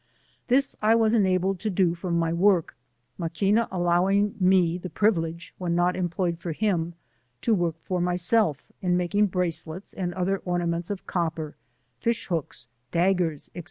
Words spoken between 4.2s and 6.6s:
me the privilege, when cot employed for